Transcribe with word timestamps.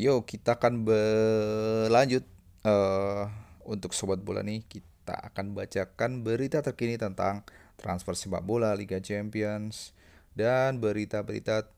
Yo, 0.00 0.24
kita 0.24 0.56
akan 0.56 0.88
berlanjut 0.88 2.24
eh 2.64 3.24
untuk 3.68 3.92
sobat 3.92 4.24
bola 4.24 4.40
nih, 4.40 4.64
kita 4.64 5.12
akan 5.28 5.52
bacakan 5.52 6.24
berita 6.24 6.64
terkini 6.64 6.96
tentang 6.96 7.44
transfer 7.76 8.16
sepak 8.16 8.40
bola 8.40 8.72
Liga 8.72 8.96
Champions 9.04 9.92
dan 10.32 10.80
berita-berita 10.80 11.68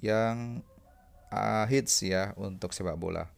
yang 0.00 0.64
uh, 1.28 1.68
hits 1.68 2.00
ya 2.00 2.32
untuk 2.40 2.72
sepak 2.72 2.96
bola. 2.96 3.28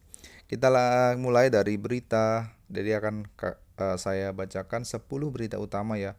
Kita 0.46 0.70
mulai 1.18 1.50
dari 1.50 1.74
berita, 1.74 2.54
jadi 2.70 3.02
akan 3.02 3.26
uh, 3.42 3.98
saya 3.98 4.30
bacakan 4.30 4.86
10 4.86 5.02
berita 5.34 5.58
utama 5.58 5.98
ya. 5.98 6.14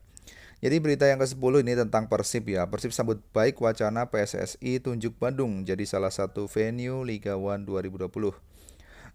Jadi 0.60 0.76
berita 0.84 1.08
yang 1.08 1.24
ke-10 1.24 1.64
ini 1.64 1.74
tentang 1.80 2.12
Persib 2.12 2.44
ya. 2.52 2.68
Persib 2.68 2.92
sambut 2.92 3.24
baik 3.32 3.64
wacana 3.64 4.12
PSSI 4.12 4.84
tunjuk 4.84 5.16
Bandung 5.16 5.64
jadi 5.64 5.88
salah 5.88 6.12
satu 6.12 6.52
venue 6.52 7.00
Liga 7.08 7.40
1 7.40 7.64
2020. 7.64 8.49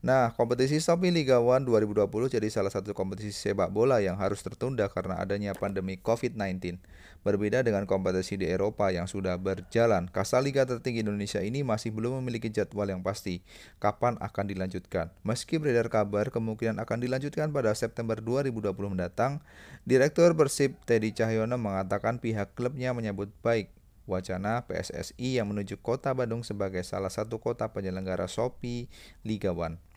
Nah, 0.04 0.36
kompetisi 0.36 0.84
Shopee 0.84 1.08
Liga 1.08 1.40
One 1.40 1.64
2020 1.64 2.36
jadi 2.36 2.44
salah 2.52 2.68
satu 2.68 2.92
kompetisi 2.92 3.32
sepak 3.32 3.72
bola 3.72 4.04
yang 4.04 4.20
harus 4.20 4.44
tertunda 4.44 4.84
karena 4.92 5.16
adanya 5.16 5.56
pandemi 5.56 5.96
COVID-19. 5.96 6.76
Berbeda 7.24 7.64
dengan 7.64 7.88
kompetisi 7.88 8.36
di 8.36 8.44
Eropa 8.44 8.92
yang 8.92 9.08
sudah 9.08 9.40
berjalan, 9.40 10.12
Kasta 10.12 10.44
Liga 10.44 10.68
tertinggi 10.68 11.00
Indonesia 11.00 11.40
ini 11.40 11.64
masih 11.64 11.88
belum 11.88 12.20
memiliki 12.20 12.52
jadwal 12.52 12.84
yang 12.92 13.00
pasti 13.00 13.40
kapan 13.80 14.20
akan 14.20 14.44
dilanjutkan. 14.44 15.08
Meski 15.24 15.56
beredar 15.56 15.88
kabar 15.88 16.28
kemungkinan 16.28 16.84
akan 16.84 17.00
dilanjutkan 17.00 17.48
pada 17.48 17.72
September 17.72 18.20
2020 18.20 18.76
mendatang, 18.92 19.40
Direktur 19.88 20.36
Persib 20.36 20.76
Teddy 20.84 21.16
Cahyono 21.16 21.56
mengatakan 21.56 22.20
pihak 22.20 22.52
klubnya 22.52 22.92
menyambut 22.92 23.32
baik 23.40 23.72
wacana 24.04 24.68
PSSI 24.68 25.40
yang 25.40 25.48
menuju 25.48 25.80
kota 25.80 26.12
Bandung 26.12 26.44
sebagai 26.44 26.84
salah 26.84 27.08
satu 27.08 27.40
kota 27.40 27.72
penyelenggara 27.72 28.28
Shopee 28.28 28.92
Liga 29.24 29.56
One. 29.56 29.93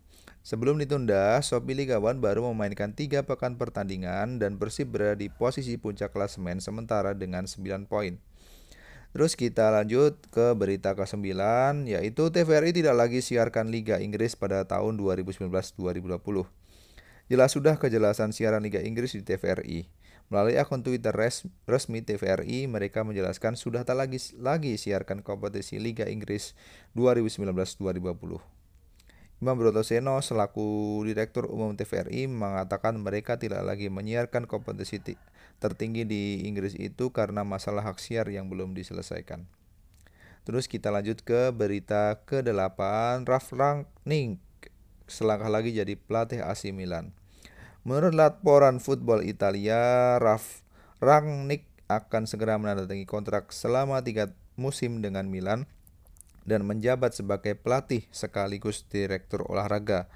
Sebelum 0.48 0.80
ditunda, 0.80 1.44
Shopee 1.44 1.76
Liga 1.76 2.00
One 2.00 2.24
baru 2.24 2.48
memainkan 2.48 2.96
tiga 2.96 3.20
pekan 3.20 3.60
pertandingan 3.60 4.40
dan 4.40 4.56
Persib 4.56 4.96
berada 4.96 5.20
di 5.20 5.28
posisi 5.28 5.76
puncak 5.76 6.16
klasemen 6.16 6.64
sementara 6.64 7.12
dengan 7.12 7.44
9 7.44 7.84
poin. 7.84 8.16
Terus 9.12 9.36
kita 9.36 9.68
lanjut 9.76 10.16
ke 10.32 10.56
berita 10.56 10.96
ke-9 10.96 11.36
yaitu 11.92 12.32
TVRI 12.32 12.72
tidak 12.72 12.96
lagi 12.96 13.20
siarkan 13.20 13.76
Liga 13.76 14.00
Inggris 14.00 14.40
pada 14.40 14.64
tahun 14.64 14.96
2019-2020. 14.96 16.16
Jelas 17.28 17.52
sudah 17.52 17.76
kejelasan 17.76 18.32
siaran 18.32 18.64
Liga 18.64 18.80
Inggris 18.80 19.20
di 19.20 19.28
TVRI. 19.28 19.92
Melalui 20.32 20.56
akun 20.56 20.80
Twitter 20.80 21.12
resmi 21.68 22.00
TVRI, 22.08 22.72
mereka 22.72 23.04
menjelaskan 23.04 23.60
sudah 23.60 23.84
tak 23.84 24.00
lagi 24.00 24.24
lagi 24.40 24.80
siarkan 24.80 25.28
kompetisi 25.28 25.76
Liga 25.76 26.08
Inggris 26.08 26.56
2019-2020. 26.96 28.57
Imam 29.38 29.54
Brotoseno 29.54 30.18
selaku 30.18 30.98
Direktur 31.06 31.46
Umum 31.46 31.78
TVRI 31.78 32.26
mengatakan 32.26 32.98
mereka 32.98 33.38
tidak 33.38 33.62
lagi 33.62 33.86
menyiarkan 33.86 34.50
kompetisi 34.50 34.98
tertinggi 35.62 36.10
di 36.10 36.50
Inggris 36.50 36.74
itu 36.74 37.14
karena 37.14 37.46
masalah 37.46 37.86
hak 37.86 38.02
siar 38.02 38.26
yang 38.34 38.50
belum 38.50 38.74
diselesaikan. 38.74 39.46
Terus 40.42 40.66
kita 40.66 40.90
lanjut 40.90 41.22
ke 41.22 41.54
berita 41.54 42.18
ke-8, 42.26 42.82
Ralf 43.30 43.54
Rangnick 43.54 44.42
selangkah 45.06 45.54
lagi 45.54 45.70
jadi 45.70 45.94
pelatih 45.94 46.42
AC 46.42 46.74
Milan. 46.74 47.14
Menurut 47.86 48.18
laporan 48.18 48.82
Football 48.82 49.22
Italia, 49.22 50.18
Ralf 50.18 50.66
Rangnick 50.98 51.70
akan 51.86 52.26
segera 52.26 52.58
menandatangani 52.58 53.06
kontrak 53.06 53.54
selama 53.54 54.02
tiga 54.02 54.34
musim 54.58 55.06
dengan 55.06 55.30
Milan 55.30 55.70
dan 56.48 56.64
menjabat 56.64 57.12
sebagai 57.12 57.60
pelatih 57.60 58.08
sekaligus 58.10 58.88
direktur 58.88 59.44
olahraga. 59.44 60.08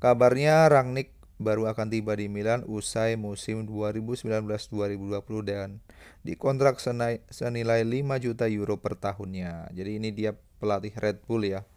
Kabarnya 0.00 0.66
Rangnick 0.72 1.12
baru 1.36 1.68
akan 1.68 1.92
tiba 1.92 2.16
di 2.16 2.32
Milan 2.32 2.64
usai 2.64 3.20
musim 3.20 3.68
2019-2020 3.68 5.44
dan 5.44 5.84
dikontrak 6.24 6.80
senilai 7.28 7.84
5 7.84 8.24
juta 8.24 8.48
euro 8.48 8.80
per 8.80 8.96
tahunnya. 8.96 9.70
Jadi 9.76 9.90
ini 10.00 10.08
dia 10.10 10.32
pelatih 10.58 10.96
Red 10.96 11.22
Bull 11.28 11.44
ya. 11.44 11.68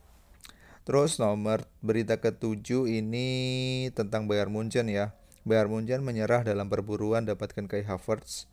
Terus 0.88 1.20
nomor 1.20 1.68
berita 1.84 2.24
ketujuh 2.24 2.88
ini 2.88 3.28
tentang 3.92 4.31
Bayern 4.31 4.56
Munchen 4.56 4.88
ya. 4.88 5.12
Bayern 5.44 5.68
Munchen 5.68 6.00
menyerah 6.00 6.48
dalam 6.48 6.72
perburuan 6.72 7.28
dapatkan 7.28 7.68
Kai 7.68 7.84
Havertz. 7.84 8.48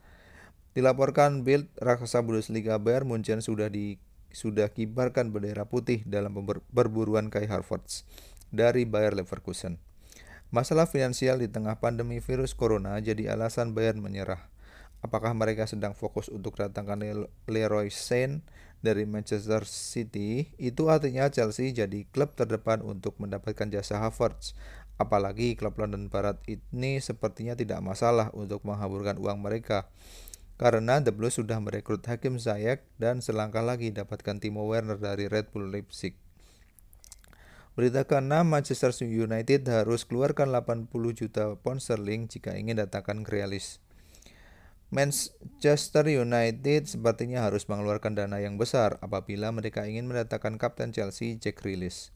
Dilaporkan 0.75 1.47
Bild 1.47 1.71
raksasa 1.78 2.27
Bundesliga 2.27 2.83
Bayern 2.83 3.07
Munchen 3.07 3.39
sudah 3.39 3.71
di 3.71 4.03
sudah 4.34 4.69
kibarkan 4.75 5.31
bendera 5.31 5.65
putih 5.65 6.03
dalam 6.05 6.34
perburuan 6.75 7.31
Kai 7.31 7.47
Havertz 7.47 8.03
dari 8.50 8.83
Bayer 8.84 9.15
Leverkusen. 9.15 9.78
Masalah 10.50 10.87
finansial 10.87 11.43
di 11.43 11.50
tengah 11.50 11.78
pandemi 11.83 12.22
virus 12.22 12.55
corona 12.55 12.99
jadi 12.99 13.34
alasan 13.34 13.75
Bayern 13.75 14.03
menyerah. 14.03 14.50
Apakah 15.03 15.34
mereka 15.37 15.67
sedang 15.67 15.93
fokus 15.93 16.31
untuk 16.33 16.56
datangkan 16.56 17.28
Leroy 17.50 17.93
Sané 17.93 18.41
dari 18.81 19.05
Manchester 19.05 19.67
City? 19.69 20.49
Itu 20.56 20.89
artinya 20.89 21.28
Chelsea 21.28 21.75
jadi 21.77 22.06
klub 22.09 22.33
terdepan 22.39 22.81
untuk 22.81 23.19
mendapatkan 23.21 23.69
jasa 23.69 24.01
Havertz. 24.01 24.56
Apalagi 24.95 25.59
klub 25.59 25.75
London 25.75 26.06
Barat 26.06 26.39
ini 26.47 27.03
sepertinya 27.03 27.59
tidak 27.59 27.83
masalah 27.83 28.31
untuk 28.31 28.62
menghaburkan 28.62 29.19
uang 29.19 29.43
mereka 29.43 29.91
karena 30.54 31.03
The 31.03 31.10
Blues 31.10 31.38
sudah 31.38 31.59
merekrut 31.59 32.06
Hakim 32.06 32.38
Ziyech 32.38 32.87
dan 33.03 33.19
selangkah 33.19 33.62
lagi 33.62 33.91
dapatkan 33.91 34.38
Timo 34.38 34.66
Werner 34.70 34.98
dari 34.98 35.26
Red 35.26 35.50
Bull 35.50 35.70
Leipzig. 35.70 36.15
Berita 37.75 38.06
ke-6, 38.06 38.47
Manchester 38.47 38.94
United 39.03 39.66
harus 39.66 40.06
keluarkan 40.06 40.54
80 40.54 40.94
juta 41.10 41.59
pound 41.59 41.82
sterling 41.82 42.31
jika 42.31 42.54
ingin 42.54 42.78
datangkan 42.78 43.26
Grealish. 43.26 43.82
Manchester 44.94 46.06
United 46.06 46.86
sepertinya 46.86 47.42
harus 47.42 47.66
mengeluarkan 47.66 48.15
dana 48.15 48.38
yang 48.38 48.62
besar 48.62 49.03
apabila 49.03 49.50
mereka 49.50 49.91
ingin 49.91 50.06
mendatangkan 50.06 50.54
kapten 50.54 50.94
Chelsea 50.94 51.34
Jack 51.34 51.66
Grealish. 51.66 52.15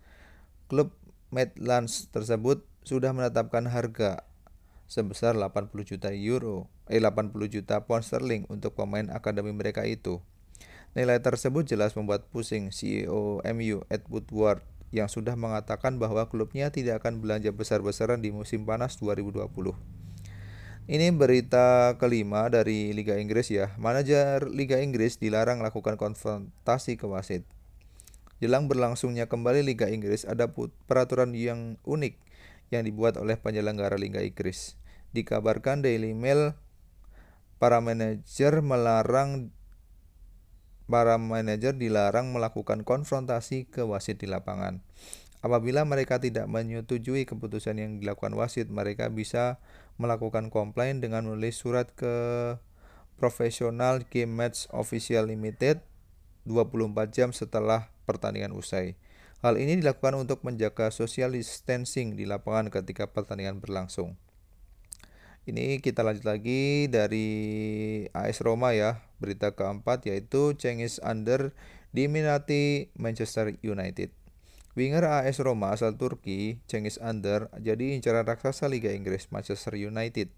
Klub 0.71 0.95
Midlands 1.35 2.07
tersebut 2.15 2.63
sudah 2.87 3.11
menetapkan 3.11 3.67
harga 3.67 4.23
sebesar 4.87 5.35
80 5.35 5.75
juta 5.83 6.15
euro, 6.15 6.71
eh 6.89 7.01
80 7.01 7.33
juta 7.49 7.85
pound 7.85 8.05
sterling 8.05 8.45
untuk 8.49 8.75
pemain 8.75 9.09
akademi 9.13 9.53
mereka 9.53 9.85
itu. 9.85 10.21
Nilai 10.97 11.21
tersebut 11.21 11.69
jelas 11.69 11.93
membuat 11.95 12.27
pusing 12.33 12.73
CEO 12.73 13.45
MU 13.45 13.85
Ed 13.93 14.09
Woodward 14.09 14.65
yang 14.89 15.07
sudah 15.07 15.37
mengatakan 15.37 16.01
bahwa 16.01 16.25
klubnya 16.33 16.73
tidak 16.73 17.05
akan 17.05 17.21
belanja 17.21 17.53
besar-besaran 17.53 18.25
di 18.25 18.33
musim 18.33 18.65
panas 18.65 18.97
2020. 18.97 19.49
Ini 20.89 21.13
berita 21.13 22.01
kelima 22.01 22.49
dari 22.49 22.97
Liga 22.97 23.21
Inggris 23.21 23.53
ya. 23.53 23.77
Manajer 23.77 24.49
Liga 24.49 24.81
Inggris 24.81 25.21
dilarang 25.21 25.61
lakukan 25.61 26.01
konfrontasi 26.01 26.97
ke 26.97 27.05
wasit. 27.05 27.45
Jelang 28.41 28.73
berlangsungnya 28.73 29.29
kembali 29.29 29.61
Liga 29.61 29.93
Inggris 29.93 30.25
ada 30.25 30.49
peraturan 30.89 31.37
yang 31.37 31.77
unik 31.85 32.17
yang 32.73 32.89
dibuat 32.89 33.21
oleh 33.21 33.37
penyelenggara 33.37 34.01
Liga 34.01 34.25
Inggris. 34.25 34.81
Dikabarkan 35.13 35.85
Daily 35.85 36.17
Mail 36.17 36.57
para 37.59 37.83
manajer 37.83 38.63
melarang 38.63 39.55
para 40.89 41.21
manajer 41.21 41.77
dilarang 41.77 42.33
melakukan 42.33 42.81
konfrontasi 42.83 43.69
ke 43.69 43.85
wasit 43.85 44.25
di 44.25 44.27
lapangan. 44.27 44.81
Apabila 45.39 45.87
mereka 45.87 46.19
tidak 46.19 46.51
menyetujui 46.51 47.23
keputusan 47.29 47.79
yang 47.79 47.93
dilakukan 48.03 48.35
wasit, 48.35 48.67
mereka 48.73 49.07
bisa 49.13 49.63
melakukan 50.01 50.51
komplain 50.51 50.99
dengan 50.99 51.29
menulis 51.29 51.61
surat 51.61 51.93
ke 51.95 52.57
Professional 53.21 54.03
Game 54.09 54.35
Match 54.35 54.67
Official 54.75 55.31
Limited 55.31 55.85
24 56.49 57.15
jam 57.15 57.31
setelah 57.31 57.93
pertandingan 58.09 58.57
usai. 58.57 58.99
Hal 59.39 59.55
ini 59.55 59.79
dilakukan 59.79 60.19
untuk 60.19 60.43
menjaga 60.43 60.91
social 60.91 61.39
distancing 61.39 62.19
di 62.19 62.27
lapangan 62.27 62.75
ketika 62.75 63.07
pertandingan 63.07 63.63
berlangsung. 63.63 64.19
Ini 65.49 65.81
kita 65.81 66.05
lanjut 66.05 66.29
lagi 66.29 66.93
dari 66.93 67.25
AS 68.13 68.45
Roma 68.45 68.77
ya. 68.77 69.01
Berita 69.17 69.57
keempat 69.57 70.05
yaitu 70.05 70.53
Cengiz 70.61 71.01
Under 71.01 71.57
diminati 71.97 72.93
Manchester 73.01 73.57
United. 73.65 74.13
Winger 74.77 75.09
AS 75.09 75.41
Roma 75.41 75.73
asal 75.73 75.97
Turki, 75.97 76.61
Cengiz 76.69 77.01
Under, 77.01 77.49
jadi 77.65 77.97
incaran 77.97 78.29
raksasa 78.29 78.69
Liga 78.69 78.93
Inggris 78.93 79.33
Manchester 79.33 79.73
United. 79.81 80.29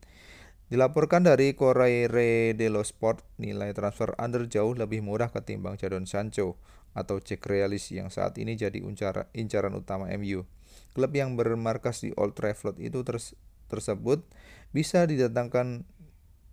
Dilaporkan 0.71 1.27
dari 1.27 1.59
Corriere 1.59 2.55
dello 2.55 2.87
Sport, 2.87 3.27
nilai 3.43 3.75
transfer 3.75 4.15
Under 4.15 4.47
jauh 4.47 4.79
lebih 4.79 5.03
murah 5.03 5.35
ketimbang 5.35 5.75
Jadon 5.75 6.07
Sancho 6.07 6.55
atau 6.95 7.19
Jack 7.19 7.43
Grealish 7.43 7.91
yang 7.91 8.15
saat 8.15 8.39
ini 8.39 8.55
jadi 8.55 8.79
incaran 9.35 9.75
utama 9.75 10.07
MU. 10.15 10.47
Klub 10.95 11.11
yang 11.11 11.35
bermarkas 11.35 12.07
di 12.07 12.15
Old 12.15 12.39
Trafford 12.39 12.79
itu 12.79 13.03
tersebut 13.71 14.27
bisa 14.75 15.07
didatangkan 15.07 15.87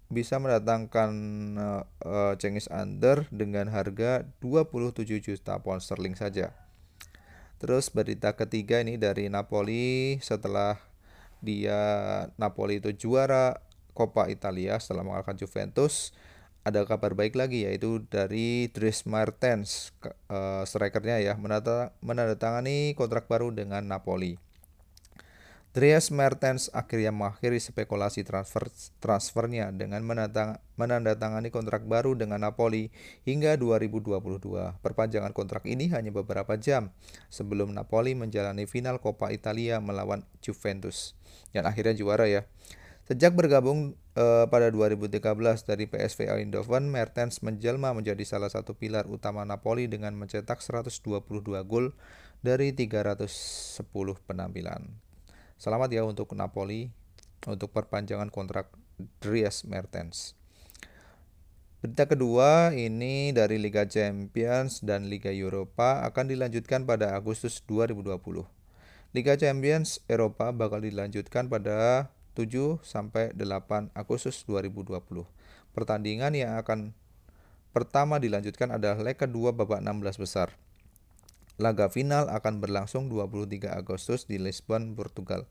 bisa 0.07 0.39
mendatangkan 0.39 1.11
uh, 1.59 1.83
uh, 2.05 2.33
Cengiz 2.39 2.71
Under 2.71 3.27
dengan 3.27 3.67
harga 3.67 4.23
27 4.39 5.19
juta 5.19 5.59
pound 5.59 5.83
sterling 5.83 6.15
saja. 6.15 6.55
Terus 7.59 7.91
berita 7.91 8.37
ketiga 8.37 8.79
ini 8.79 8.95
dari 8.95 9.27
Napoli 9.27 10.15
setelah 10.23 10.79
dia 11.43 11.81
Napoli 12.39 12.79
itu 12.79 12.93
juara 12.95 13.59
Coppa 13.91 14.29
Italia 14.29 14.77
setelah 14.77 15.03
mengalahkan 15.03 15.35
Juventus 15.35 16.13
ada 16.67 16.83
kabar 16.83 17.15
baik 17.15 17.39
lagi 17.39 17.63
yaitu 17.63 18.03
dari 18.11 18.67
Dries 18.67 19.07
Mertens 19.07 19.95
uh, 20.27 20.67
strikernya 20.67 21.23
ya 21.23 21.33
menandatangani 22.03 22.91
kontrak 22.99 23.31
baru 23.31 23.55
dengan 23.55 23.87
Napoli. 23.87 24.35
Dries 25.77 26.09
Mertens 26.09 26.73
akhirnya 26.73 27.13
mengakhiri 27.13 27.61
spekulasi 27.61 28.25
transfer 28.25 28.65
transfernya 28.97 29.69
dengan 29.69 30.01
menandatangani 30.73 31.53
kontrak 31.53 31.85
baru 31.85 32.17
dengan 32.17 32.41
Napoli 32.41 32.89
hingga 33.29 33.53
2022. 33.61 34.17
Perpanjangan 34.81 35.37
kontrak 35.37 35.69
ini 35.69 35.85
hanya 35.93 36.09
beberapa 36.09 36.57
jam 36.57 36.89
sebelum 37.29 37.77
Napoli 37.77 38.17
menjalani 38.17 38.65
final 38.65 38.97
Coppa 38.97 39.29
Italia 39.29 39.77
melawan 39.77 40.25
Juventus 40.41 41.13
yang 41.53 41.69
akhirnya 41.69 41.93
juara 41.93 42.25
ya. 42.25 42.49
Sejak 43.05 43.37
bergabung 43.37 43.93
uh, 44.17 44.49
pada 44.49 44.73
2013 44.73 45.21
dari 45.61 45.85
PSV 45.85 46.41
Eindhoven, 46.41 46.89
Mertens 46.89 47.45
menjelma 47.45 47.93
menjadi 47.93 48.25
salah 48.25 48.49
satu 48.49 48.73
pilar 48.73 49.05
utama 49.05 49.45
Napoli 49.45 49.85
dengan 49.85 50.17
mencetak 50.17 50.57
122 50.57 51.21
gol 51.69 51.93
dari 52.41 52.73
310 52.73 53.85
penampilan. 54.25 55.05
Selamat 55.57 55.89
ya 55.89 56.05
untuk 56.05 56.37
Napoli 56.37 56.93
untuk 57.49 57.73
perpanjangan 57.73 58.29
kontrak 58.29 58.69
Dries 59.17 59.65
Mertens. 59.65 60.37
Berita 61.81 62.05
kedua 62.05 62.69
ini 62.77 63.33
dari 63.33 63.57
Liga 63.57 63.89
Champions 63.89 64.85
dan 64.85 65.09
Liga 65.09 65.33
Eropa 65.33 66.05
akan 66.05 66.29
dilanjutkan 66.29 66.85
pada 66.85 67.17
Agustus 67.17 67.65
2020. 67.65 68.45
Liga 69.17 69.33
Champions 69.33 69.97
Eropa 70.05 70.53
bakal 70.53 70.85
dilanjutkan 70.85 71.49
pada 71.49 72.13
7 72.37 72.77
sampai 72.85 73.33
8 73.33 73.97
Agustus 73.97 74.45
2020. 74.45 74.93
Pertandingan 75.73 76.37
yang 76.37 76.61
akan 76.61 76.93
pertama 77.73 78.21
dilanjutkan 78.21 78.77
adalah 78.77 79.01
leg 79.01 79.17
kedua 79.17 79.57
babak 79.57 79.81
16 79.81 80.21
besar. 80.21 80.53
Laga 81.57 81.89
final 81.89 82.29
akan 82.29 82.61
berlangsung 82.61 83.09
23 83.09 83.73
Agustus 83.73 84.29
di 84.29 84.37
Lisbon, 84.37 84.93
Portugal. 84.93 85.49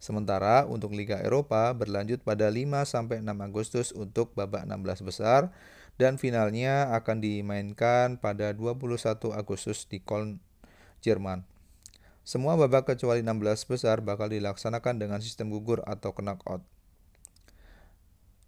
Sementara 0.00 0.64
untuk 0.64 0.96
Liga 0.96 1.20
Eropa 1.20 1.68
berlanjut 1.76 2.24
pada 2.24 2.48
5 2.48 2.84
sampai 2.88 3.20
6 3.20 3.28
Agustus 3.44 3.88
untuk 3.92 4.32
babak 4.32 4.64
16 4.64 5.04
besar 5.04 5.52
dan 6.00 6.16
finalnya 6.16 6.92
akan 6.96 7.20
dimainkan 7.20 8.20
pada 8.20 8.56
21 8.56 9.36
Agustus 9.36 9.84
di 9.84 10.00
Köln, 10.00 10.40
Jerman. 11.04 11.44
Semua 12.24 12.56
babak 12.56 12.88
kecuali 12.88 13.20
16 13.20 13.68
besar 13.68 14.00
bakal 14.00 14.32
dilaksanakan 14.32 14.96
dengan 14.96 15.20
sistem 15.20 15.52
gugur 15.52 15.84
atau 15.84 16.16
knockout. 16.16 16.73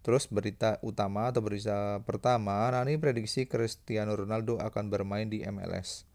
Terus 0.05 0.29
berita 0.31 0.79
utama 0.85 1.29
atau 1.29 1.43
berita 1.43 2.01
pertama, 2.07 2.69
Nani 2.71 2.95
prediksi 2.97 3.45
Cristiano 3.45 4.15
Ronaldo 4.15 4.57
akan 4.61 4.87
bermain 4.87 5.27
di 5.27 5.43
MLS. 5.43 6.07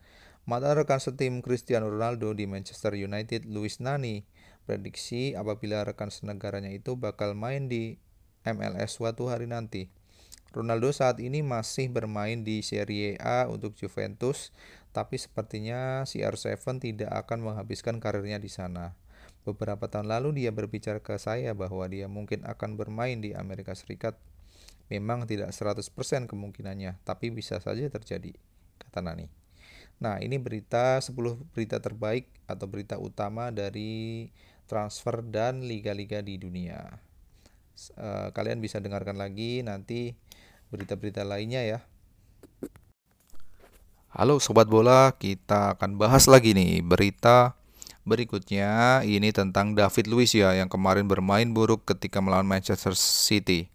Mata 0.42 0.74
rekan 0.74 0.98
setim 0.98 1.38
Cristiano 1.38 1.86
Ronaldo 1.86 2.34
di 2.34 2.50
Manchester 2.50 2.98
United, 2.98 3.46
Luis 3.46 3.78
Nani, 3.78 4.26
prediksi 4.66 5.38
apabila 5.38 5.86
rekan 5.86 6.10
senegaranya 6.10 6.72
itu 6.72 6.98
bakal 6.98 7.38
main 7.38 7.70
di 7.70 7.98
MLS 8.42 8.98
suatu 8.98 9.30
hari 9.30 9.46
nanti. 9.46 9.86
Ronaldo 10.52 10.92
saat 10.92 11.16
ini 11.22 11.40
masih 11.40 11.88
bermain 11.88 12.44
di 12.44 12.60
Serie 12.60 13.16
A 13.22 13.48
untuk 13.48 13.72
Juventus 13.72 14.52
tapi 14.92 15.16
sepertinya 15.16 16.04
CR7 16.04 16.60
tidak 16.76 17.10
akan 17.24 17.40
menghabiskan 17.40 17.96
karirnya 17.96 18.36
di 18.36 18.52
sana. 18.52 18.92
Beberapa 19.42 19.90
tahun 19.90 20.06
lalu 20.06 20.44
dia 20.44 20.54
berbicara 20.54 21.02
ke 21.02 21.18
saya 21.18 21.50
bahwa 21.50 21.82
dia 21.90 22.06
mungkin 22.06 22.46
akan 22.46 22.78
bermain 22.78 23.18
di 23.18 23.34
Amerika 23.34 23.74
Serikat. 23.74 24.14
Memang 24.86 25.26
tidak 25.26 25.50
100% 25.50 25.82
kemungkinannya, 26.30 27.00
tapi 27.02 27.34
bisa 27.34 27.58
saja 27.58 27.88
terjadi, 27.90 28.36
kata 28.86 29.00
Nani. 29.02 29.26
Nah, 30.02 30.18
ini 30.22 30.38
berita 30.38 30.98
10 30.98 31.14
berita 31.54 31.78
terbaik 31.78 32.26
atau 32.50 32.66
berita 32.66 32.98
utama 32.98 33.54
dari 33.54 34.28
transfer 34.66 35.22
dan 35.22 35.62
liga-liga 35.62 36.22
di 36.22 36.38
dunia. 36.38 36.98
Uh, 37.98 38.28
kalian 38.36 38.60
bisa 38.60 38.78
dengarkan 38.78 39.16
lagi 39.16 39.64
nanti 39.64 40.14
berita-berita 40.70 41.24
lainnya 41.26 41.62
ya. 41.64 41.78
Halo 44.12 44.36
sobat 44.44 44.68
bola, 44.68 45.16
kita 45.16 45.78
akan 45.78 45.96
bahas 45.96 46.28
lagi 46.28 46.52
nih 46.52 46.84
berita 46.84 47.56
berikutnya 48.02 49.00
ini 49.06 49.30
tentang 49.30 49.78
David 49.78 50.10
Luiz 50.10 50.34
ya 50.34 50.54
yang 50.54 50.66
kemarin 50.66 51.06
bermain 51.06 51.46
buruk 51.50 51.86
ketika 51.86 52.18
melawan 52.18 52.46
Manchester 52.46 52.94
City. 52.98 53.70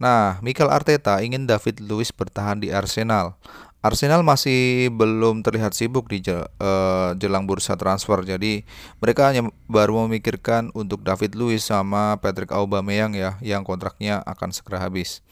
Nah, 0.00 0.40
Mikel 0.40 0.72
Arteta 0.72 1.20
ingin 1.20 1.44
David 1.44 1.84
Luiz 1.84 2.08
bertahan 2.08 2.58
di 2.58 2.72
Arsenal. 2.72 3.36
Arsenal 3.80 4.20
masih 4.20 4.92
belum 4.92 5.40
terlihat 5.40 5.72
sibuk 5.72 6.04
di 6.12 6.20
uh, 6.28 7.16
jelang 7.16 7.48
bursa 7.48 7.80
transfer. 7.80 8.20
Jadi 8.28 8.64
mereka 9.00 9.32
hanya 9.32 9.48
baru 9.72 10.04
memikirkan 10.04 10.68
untuk 10.76 11.00
David 11.00 11.32
Luiz 11.32 11.64
sama 11.64 12.20
Patrick 12.20 12.52
Aubameyang 12.52 13.16
ya 13.16 13.40
yang 13.40 13.64
kontraknya 13.64 14.20
akan 14.28 14.52
segera 14.52 14.84
habis. 14.84 15.24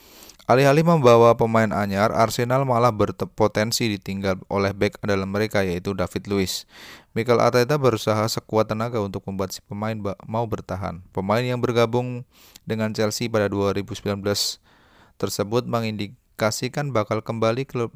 Alih-alih 0.49 0.81
membawa 0.81 1.37
pemain 1.37 1.69
anyar, 1.69 2.09
Arsenal 2.09 2.65
malah 2.65 2.89
berpotensi 2.89 3.85
ditinggal 3.85 4.41
oleh 4.49 4.73
back 4.73 4.97
dalam 5.05 5.29
mereka 5.29 5.61
yaitu 5.61 5.93
David 5.93 6.25
Luiz. 6.25 6.65
Mikel 7.13 7.37
Arteta 7.37 7.77
berusaha 7.77 8.25
sekuat 8.25 8.65
tenaga 8.65 8.97
untuk 8.97 9.21
membuat 9.29 9.53
si 9.53 9.61
pemain 9.61 9.93
mau 10.25 10.49
bertahan. 10.49 11.05
Pemain 11.13 11.45
yang 11.45 11.61
bergabung 11.61 12.25
dengan 12.65 12.89
Chelsea 12.97 13.29
pada 13.29 13.45
2019 13.45 14.25
tersebut 15.21 15.69
mengindikasikan 15.69 16.97
bakal 16.97 17.21
kembali 17.21 17.69
klub 17.69 17.93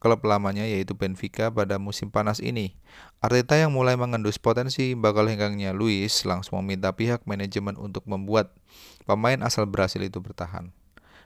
klub 0.00 0.20
lamanya 0.24 0.64
yaitu 0.64 0.96
Benfica 0.96 1.52
pada 1.52 1.76
musim 1.76 2.08
panas 2.08 2.40
ini. 2.40 2.72
Arteta 3.20 3.60
yang 3.60 3.76
mulai 3.76 4.00
mengendus 4.00 4.40
potensi 4.40 4.96
bakal 4.96 5.28
henggangnya 5.28 5.76
Luis 5.76 6.24
langsung 6.24 6.56
meminta 6.64 6.88
pihak 6.96 7.28
manajemen 7.28 7.76
untuk 7.76 8.08
membuat 8.08 8.56
pemain 9.04 9.44
asal 9.44 9.68
Brasil 9.68 10.00
itu 10.00 10.24
bertahan. 10.24 10.72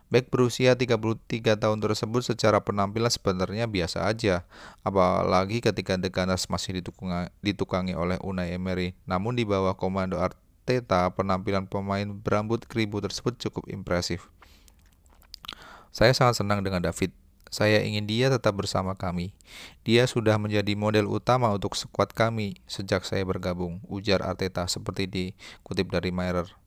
Back 0.07 0.31
berusia 0.31 0.79
33 0.79 1.19
tahun 1.59 1.79
tersebut 1.83 2.23
secara 2.23 2.63
penampilan 2.63 3.11
sebenarnya 3.11 3.67
biasa 3.67 4.07
aja, 4.07 4.47
apalagi 4.87 5.59
ketika 5.59 5.99
The 5.99 6.15
Gunners 6.15 6.47
masih 6.47 6.79
ditukangi, 6.79 7.27
ditukangi 7.43 7.99
oleh 7.99 8.15
Unai 8.23 8.55
Emery. 8.55 8.95
Namun 9.03 9.35
di 9.35 9.43
bawah 9.43 9.75
komando 9.75 10.23
Arteta, 10.23 11.11
penampilan 11.11 11.67
pemain 11.67 12.07
berambut 12.07 12.63
keribu 12.71 13.03
tersebut 13.03 13.35
cukup 13.43 13.67
impresif. 13.67 14.31
Saya 15.91 16.15
sangat 16.15 16.39
senang 16.39 16.63
dengan 16.63 16.87
David. 16.87 17.11
Saya 17.51 17.83
ingin 17.83 18.07
dia 18.07 18.31
tetap 18.31 18.59
bersama 18.59 18.95
kami. 18.95 19.35
Dia 19.83 20.07
sudah 20.07 20.39
menjadi 20.39 20.75
model 20.79 21.11
utama 21.11 21.51
untuk 21.51 21.75
skuad 21.75 22.15
kami 22.15 22.59
sejak 22.71 23.03
saya 23.03 23.27
bergabung, 23.27 23.83
ujar 23.91 24.23
Arteta 24.23 24.71
seperti 24.71 25.07
dikutip 25.07 25.91
dari 25.91 26.15
Mirror. 26.15 26.66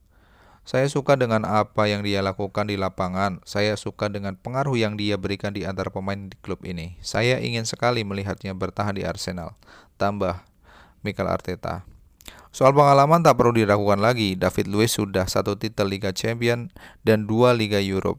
Saya 0.62 0.86
suka 0.86 1.16
dengan 1.18 1.42
apa 1.48 1.88
yang 1.90 2.04
dia 2.04 2.22
lakukan 2.22 2.68
di 2.68 2.78
lapangan. 2.78 3.42
Saya 3.42 3.74
suka 3.74 4.06
dengan 4.06 4.38
pengaruh 4.38 4.76
yang 4.76 4.94
dia 4.94 5.16
berikan 5.18 5.50
di 5.50 5.66
antar 5.66 5.90
pemain 5.90 6.30
di 6.30 6.36
klub 6.44 6.62
ini. 6.62 7.00
Saya 7.00 7.40
ingin 7.42 7.66
sekali 7.66 8.06
melihatnya 8.06 8.54
bertahan 8.54 8.94
di 8.94 9.02
Arsenal. 9.02 9.58
Tambah 9.98 10.46
Mikel 11.02 11.26
Arteta. 11.26 11.88
Soal 12.50 12.74
pengalaman 12.74 13.22
tak 13.22 13.38
perlu 13.38 13.54
diragukan 13.54 13.98
lagi. 14.02 14.34
David 14.34 14.66
Luiz 14.66 14.94
sudah 14.94 15.26
satu 15.30 15.54
titel 15.54 15.86
Liga 15.86 16.10
Champion 16.10 16.70
dan 17.06 17.30
dua 17.30 17.54
Liga 17.54 17.78
Europe. 17.78 18.18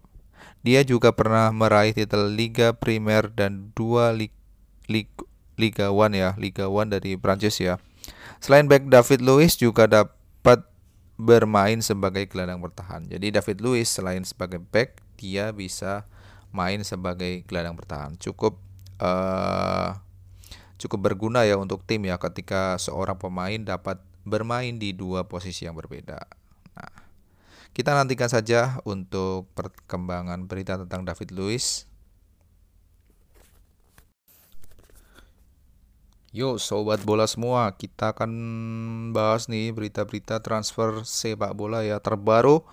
Dia 0.63 0.87
juga 0.87 1.11
pernah 1.11 1.51
meraih 1.51 1.91
titel 1.91 2.31
Liga 2.31 2.71
Primer 2.71 3.27
dan 3.33 3.75
dua 3.75 4.15
Liga, 4.15 5.25
Liga 5.59 5.91
One 5.91 6.15
ya, 6.15 6.31
Liga 6.39 6.71
One 6.71 6.95
dari 6.95 7.19
Prancis 7.19 7.59
ya. 7.59 7.81
Selain 8.39 8.71
back 8.71 8.87
David 8.87 9.19
Luiz 9.21 9.59
juga 9.59 9.85
dapat 9.85 10.70
bermain 11.19 11.79
sebagai 11.83 12.27
gelandang 12.27 12.63
bertahan. 12.63 13.05
Jadi 13.07 13.33
David 13.33 13.57
Luiz 13.61 13.87
selain 13.91 14.23
sebagai 14.23 14.59
back, 14.59 15.03
dia 15.19 15.51
bisa 15.51 16.05
main 16.51 16.83
sebagai 16.83 17.43
gelandang 17.47 17.79
bertahan. 17.79 18.11
Cukup 18.19 18.59
uh, 18.99 19.95
cukup 20.81 21.13
berguna 21.13 21.45
ya 21.45 21.61
untuk 21.61 21.85
tim 21.85 22.05
ya 22.09 22.17
ketika 22.17 22.75
seorang 22.81 23.19
pemain 23.19 23.61
dapat 23.61 24.01
bermain 24.25 24.77
di 24.77 24.93
dua 24.93 25.25
posisi 25.29 25.65
yang 25.65 25.77
berbeda. 25.77 26.19
Nah, 26.77 26.93
kita 27.73 27.93
nantikan 27.93 28.29
saja 28.29 28.81
untuk 28.85 29.49
perkembangan 29.53 30.45
berita 30.49 30.77
tentang 30.81 31.05
David 31.05 31.33
Luiz 31.33 31.90
Yo 36.31 36.55
sobat 36.55 37.03
bola 37.03 37.27
semua, 37.27 37.75
kita 37.75 38.15
akan 38.15 38.31
bahas 39.11 39.51
nih 39.51 39.75
berita-berita 39.75 40.39
transfer 40.39 41.03
sepak 41.03 41.51
bola 41.51 41.83
ya 41.83 41.99
terbaru. 41.99 42.63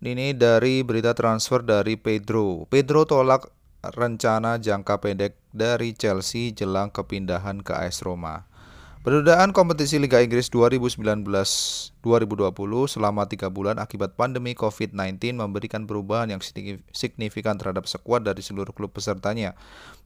Ini 0.00 0.32
dari 0.32 0.80
berita 0.80 1.12
transfer 1.12 1.60
dari 1.60 2.00
Pedro. 2.00 2.64
Pedro 2.72 3.04
tolak 3.04 3.52
rencana 3.84 4.56
jangka 4.56 4.96
pendek 5.04 5.36
dari 5.52 5.92
Chelsea 5.92 6.56
jelang 6.56 6.88
kepindahan 6.88 7.60
ke 7.60 7.76
AS 7.76 8.00
Roma. 8.00 8.48
Penundaan 9.04 9.52
kompetisi 9.52 10.00
Liga 10.00 10.24
Inggris 10.24 10.48
2019-2020 12.02 12.98
selama 12.98 13.30
tiga 13.30 13.46
bulan 13.46 13.78
akibat 13.78 14.18
pandemi 14.18 14.58
COVID-19 14.58 15.38
memberikan 15.38 15.86
perubahan 15.86 16.34
yang 16.34 16.42
signifikan 16.90 17.54
terhadap 17.56 17.86
skuad 17.86 18.26
dari 18.26 18.42
seluruh 18.42 18.74
klub 18.74 18.90
pesertanya. 18.90 19.54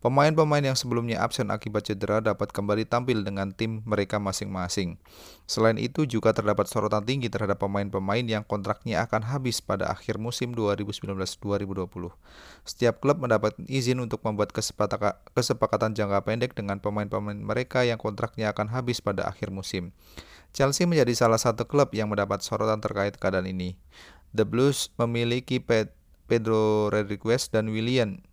Pemain-pemain 0.05 0.63
yang 0.63 0.77
sebelumnya 0.79 1.25
absen 1.25 1.49
akibat 1.51 1.89
cedera 1.89 2.21
dapat 2.21 2.53
kembali 2.53 2.87
tampil 2.87 3.25
dengan 3.25 3.51
tim 3.51 3.83
mereka 3.89 4.21
masing-masing. 4.21 5.01
Selain 5.49 5.81
itu 5.81 6.05
juga 6.05 6.31
terdapat 6.37 6.69
sorotan 6.69 7.03
tinggi 7.03 7.33
terhadap 7.33 7.59
pemain-pemain 7.59 8.23
yang 8.23 8.45
kontraknya 8.45 9.03
akan 9.03 9.25
habis 9.33 9.65
pada 9.65 9.91
akhir 9.91 10.21
musim 10.21 10.53
2019-2020. 10.55 12.13
Setiap 12.63 13.01
klub 13.03 13.19
mendapat 13.19 13.57
izin 13.67 13.99
untuk 14.05 14.23
membuat 14.23 14.53
kesepakatan 14.53 15.97
jangka 15.97 16.21
pendek 16.23 16.53
dengan 16.53 16.79
pemain-pemain 16.79 17.41
mereka 17.41 17.83
yang 17.83 17.99
kontraknya 17.99 18.53
akan 18.53 18.71
habis 18.71 19.01
pada 19.03 19.27
akhir 19.27 19.49
musim. 19.51 19.97
Chelsea 20.57 20.89
menjadi 20.89 21.13
salah 21.13 21.37
satu 21.37 21.69
klub 21.69 21.93
yang 21.93 22.09
mendapat 22.09 22.41
sorotan 22.41 22.81
terkait 22.81 23.21
keadaan 23.21 23.45
ini. 23.45 23.77
The 24.33 24.49
Blues 24.49 24.89
memiliki 24.97 25.61
Pedro 25.61 26.89
Rodriguez 26.89 27.53
dan 27.53 27.69
William 27.69 28.25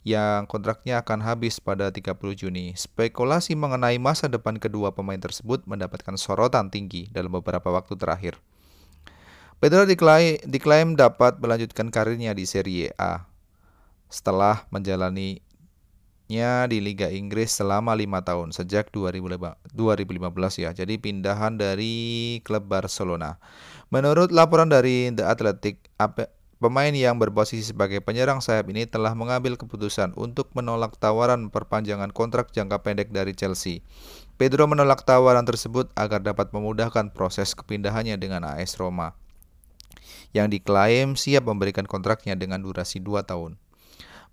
yang 0.00 0.48
kontraknya 0.48 1.04
akan 1.04 1.20
habis 1.20 1.60
pada 1.60 1.92
30 1.92 2.16
Juni. 2.32 2.72
Spekulasi 2.72 3.60
mengenai 3.60 4.00
masa 4.00 4.24
depan 4.32 4.56
kedua 4.56 4.96
pemain 4.96 5.20
tersebut 5.20 5.68
mendapatkan 5.68 6.16
sorotan 6.16 6.72
tinggi 6.72 7.12
dalam 7.12 7.28
beberapa 7.36 7.68
waktu 7.68 7.92
terakhir. 8.00 8.40
Pedro 9.60 9.84
diklaim, 9.84 10.40
diklaim 10.48 10.96
dapat 10.96 11.36
melanjutkan 11.44 11.92
karirnya 11.92 12.32
di 12.32 12.48
Serie 12.48 12.96
A 12.96 13.28
setelah 14.08 14.64
menjalani 14.72 15.44
nya 16.26 16.66
di 16.66 16.82
Liga 16.82 17.06
Inggris 17.06 17.54
selama 17.54 17.94
lima 17.94 18.22
tahun 18.22 18.50
sejak 18.50 18.90
2015 18.90 19.62
ya. 20.58 20.70
Jadi 20.74 20.98
pindahan 20.98 21.54
dari 21.54 22.38
klub 22.42 22.66
Barcelona. 22.66 23.38
Menurut 23.94 24.34
laporan 24.34 24.66
dari 24.66 25.14
The 25.14 25.22
Athletic, 25.22 25.86
pemain 26.58 26.90
yang 26.90 27.22
berposisi 27.22 27.70
sebagai 27.70 28.02
penyerang 28.02 28.42
sayap 28.42 28.66
ini 28.74 28.88
telah 28.90 29.14
mengambil 29.14 29.54
keputusan 29.54 30.18
untuk 30.18 30.50
menolak 30.58 30.98
tawaran 30.98 31.52
perpanjangan 31.54 32.10
kontrak 32.10 32.50
jangka 32.50 32.82
pendek 32.82 33.14
dari 33.14 33.30
Chelsea. 33.30 33.86
Pedro 34.34 34.66
menolak 34.66 35.06
tawaran 35.06 35.46
tersebut 35.46 35.94
agar 35.94 36.20
dapat 36.20 36.50
memudahkan 36.50 37.14
proses 37.14 37.54
kepindahannya 37.54 38.18
dengan 38.18 38.42
AS 38.42 38.74
Roma 38.76 39.14
yang 40.34 40.52
diklaim 40.52 41.16
siap 41.16 41.48
memberikan 41.48 41.88
kontraknya 41.88 42.36
dengan 42.36 42.60
durasi 42.60 43.00
2 43.00 43.24
tahun. 43.24 43.56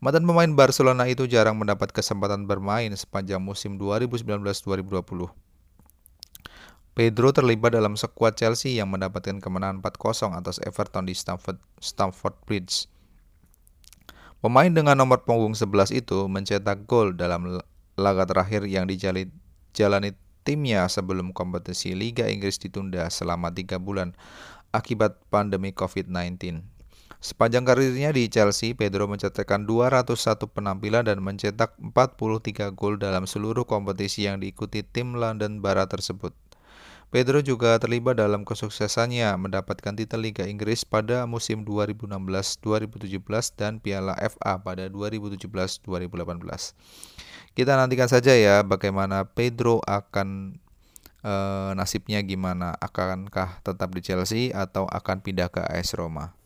Mantan 0.04 0.28
pemain 0.28 0.52
Barcelona 0.52 1.08
itu 1.08 1.32
jarang 1.32 1.56
mendapat 1.56 1.96
kesempatan 1.96 2.44
bermain 2.44 2.92
sepanjang 2.92 3.40
musim 3.40 3.80
2019-2020. 3.80 5.32
Pedro 6.92 7.32
terlibat 7.32 7.72
dalam 7.72 7.96
skuad 7.96 8.36
Chelsea 8.36 8.76
yang 8.76 8.92
mendapatkan 8.92 9.40
kemenangan 9.40 9.80
4-0 9.80 10.36
atas 10.36 10.60
Everton 10.60 11.08
di 11.08 11.16
Stamford, 11.16 11.56
Stamford 11.80 12.36
Bridge. 12.44 12.92
Pemain 14.44 14.68
dengan 14.68 15.00
nomor 15.00 15.24
punggung 15.24 15.56
11 15.56 15.96
itu 15.96 16.28
mencetak 16.28 16.84
gol 16.84 17.16
dalam 17.16 17.64
laga 17.96 18.28
terakhir 18.28 18.68
yang 18.68 18.84
dijalani 18.84 20.12
timnya 20.44 20.84
sebelum 20.92 21.32
kompetisi 21.32 21.96
Liga 21.96 22.28
Inggris 22.28 22.60
ditunda 22.60 23.08
selama 23.08 23.56
tiga 23.56 23.80
bulan 23.80 24.12
akibat 24.76 25.16
pandemi 25.32 25.72
COVID-19. 25.72 26.73
Sepanjang 27.24 27.64
karirnya 27.64 28.12
di 28.12 28.28
Chelsea, 28.28 28.76
Pedro 28.76 29.08
mencetakkan 29.08 29.64
201 29.64 30.44
penampilan 30.44 31.08
dan 31.08 31.24
mencetak 31.24 31.72
43 31.80 32.76
gol 32.76 33.00
dalam 33.00 33.24
seluruh 33.24 33.64
kompetisi 33.64 34.28
yang 34.28 34.44
diikuti 34.44 34.84
tim 34.84 35.16
London 35.16 35.64
Barat 35.64 35.88
tersebut. 35.88 36.36
Pedro 37.16 37.40
juga 37.40 37.80
terlibat 37.80 38.20
dalam 38.20 38.44
kesuksesannya 38.44 39.40
mendapatkan 39.40 39.96
titel 39.96 40.20
Liga 40.20 40.44
Inggris 40.44 40.84
pada 40.84 41.24
musim 41.24 41.64
2016-2017 41.64 43.16
dan 43.56 43.80
Piala 43.80 44.20
FA 44.20 44.60
pada 44.60 44.92
2017-2018. 44.92 45.80
Kita 47.56 47.72
nantikan 47.80 48.12
saja 48.12 48.36
ya 48.36 48.68
bagaimana 48.68 49.24
Pedro 49.32 49.80
akan 49.88 50.60
e, 51.24 51.34
nasibnya 51.80 52.20
gimana, 52.20 52.76
akankah 52.84 53.64
tetap 53.64 53.96
di 53.96 54.04
Chelsea 54.04 54.52
atau 54.52 54.92
akan 54.92 55.24
pindah 55.24 55.48
ke 55.48 55.64
AS 55.64 55.96
Roma. 55.96 56.43